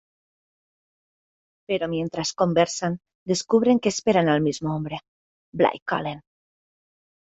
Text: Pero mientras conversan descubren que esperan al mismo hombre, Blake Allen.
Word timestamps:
Pero 1.67 1.87
mientras 1.87 2.33
conversan 2.33 2.97
descubren 3.23 3.79
que 3.79 3.89
esperan 3.89 4.29
al 4.29 4.41
mismo 4.41 4.75
hombre, 4.75 5.01
Blake 5.53 5.83
Allen. 5.85 6.21